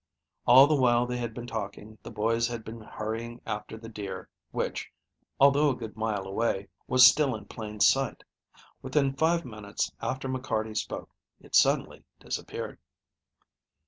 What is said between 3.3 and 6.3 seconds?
after the deer, which, although a good mile